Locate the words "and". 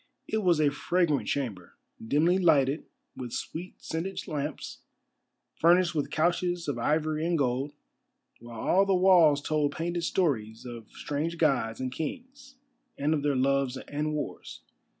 7.23-7.37, 11.79-11.91, 12.97-13.13, 13.77-14.13